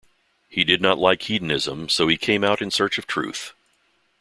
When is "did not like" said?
0.63-1.21